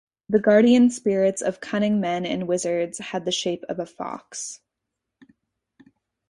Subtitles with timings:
[0.29, 4.59] The guardian spirits of cunning men and wizards had the shape of a fox.